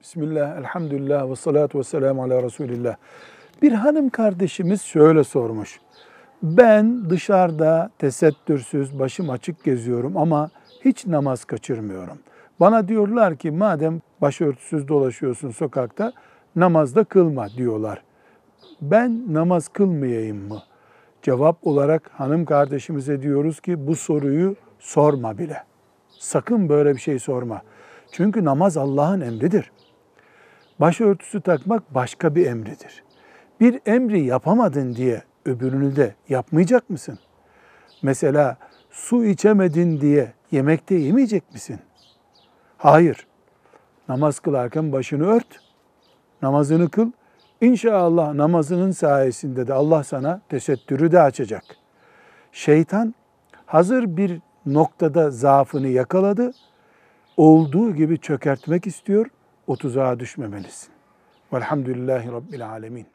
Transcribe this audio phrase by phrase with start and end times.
[0.00, 2.96] Bismillah, elhamdülillah ve salatu ve selamu ala Resulillah.
[3.62, 5.80] Bir hanım kardeşimiz şöyle sormuş.
[6.42, 10.50] Ben dışarıda tesettürsüz, başım açık geziyorum ama
[10.84, 12.18] hiç namaz kaçırmıyorum.
[12.60, 16.12] Bana diyorlar ki madem başörtüsüz dolaşıyorsun sokakta
[16.56, 18.02] namazda kılma diyorlar.
[18.82, 20.62] Ben namaz kılmayayım mı?
[21.22, 25.62] Cevap olarak hanım kardeşimize diyoruz ki bu soruyu sorma bile.
[26.18, 27.62] Sakın böyle bir şey sorma.
[28.12, 29.70] Çünkü namaz Allah'ın emridir.
[30.80, 33.02] Başörtüsü takmak başka bir emridir.
[33.60, 37.18] Bir emri yapamadın diye öbürünü de yapmayacak mısın?
[38.02, 38.56] Mesela
[38.90, 41.80] su içemedin diye yemekte yemeyecek misin?
[42.78, 43.26] Hayır.
[44.08, 45.60] Namaz kılarken başını ört,
[46.42, 47.10] namazını kıl.
[47.60, 51.64] İnşallah namazının sayesinde de Allah sana tesettürü de açacak.
[52.52, 53.14] Şeytan
[53.66, 56.52] hazır bir noktada zaafını yakaladı.
[57.36, 59.26] Olduğu gibi çökertmek istiyor.
[59.68, 60.90] O tuzağa düşmemelisin.
[61.52, 63.06] Velhamdülillahi Rabbil Alemin.